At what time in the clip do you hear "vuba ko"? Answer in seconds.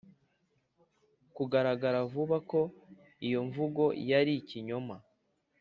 2.11-2.59